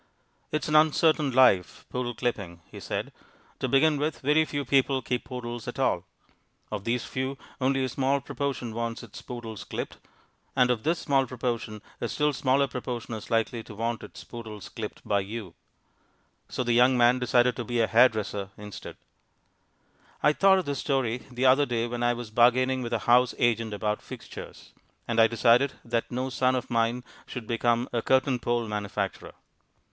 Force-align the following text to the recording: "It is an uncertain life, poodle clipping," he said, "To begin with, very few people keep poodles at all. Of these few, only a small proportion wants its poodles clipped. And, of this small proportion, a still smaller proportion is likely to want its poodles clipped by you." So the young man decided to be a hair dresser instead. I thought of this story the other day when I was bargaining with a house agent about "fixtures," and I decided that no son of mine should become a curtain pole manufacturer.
"It 0.51 0.63
is 0.63 0.67
an 0.69 0.75
uncertain 0.75 1.29
life, 1.29 1.85
poodle 1.91 2.15
clipping," 2.15 2.61
he 2.71 2.79
said, 2.79 3.13
"To 3.59 3.67
begin 3.67 3.97
with, 3.99 4.21
very 4.21 4.45
few 4.45 4.65
people 4.65 5.03
keep 5.03 5.25
poodles 5.25 5.67
at 5.67 5.77
all. 5.77 6.05
Of 6.71 6.85
these 6.85 7.05
few, 7.05 7.37
only 7.61 7.83
a 7.83 7.87
small 7.89 8.19
proportion 8.19 8.73
wants 8.73 9.03
its 9.03 9.21
poodles 9.21 9.63
clipped. 9.63 9.97
And, 10.55 10.71
of 10.71 10.81
this 10.81 10.97
small 10.97 11.27
proportion, 11.27 11.83
a 12.01 12.07
still 12.09 12.33
smaller 12.33 12.67
proportion 12.67 13.13
is 13.13 13.29
likely 13.29 13.61
to 13.61 13.75
want 13.75 14.01
its 14.01 14.23
poodles 14.23 14.69
clipped 14.69 15.07
by 15.07 15.19
you." 15.19 15.53
So 16.49 16.63
the 16.63 16.73
young 16.73 16.97
man 16.97 17.19
decided 17.19 17.55
to 17.57 17.63
be 17.63 17.79
a 17.79 17.85
hair 17.85 18.09
dresser 18.09 18.49
instead. 18.57 18.97
I 20.23 20.33
thought 20.33 20.57
of 20.57 20.65
this 20.65 20.79
story 20.79 21.27
the 21.31 21.45
other 21.45 21.67
day 21.67 21.85
when 21.85 22.01
I 22.01 22.13
was 22.13 22.31
bargaining 22.31 22.81
with 22.81 22.91
a 22.93 22.97
house 23.05 23.35
agent 23.37 23.71
about 23.71 24.01
"fixtures," 24.01 24.73
and 25.07 25.19
I 25.21 25.27
decided 25.27 25.73
that 25.85 26.09
no 26.09 26.31
son 26.31 26.55
of 26.55 26.71
mine 26.71 27.03
should 27.27 27.45
become 27.45 27.87
a 27.93 28.01
curtain 28.01 28.39
pole 28.39 28.65
manufacturer. 28.67 29.33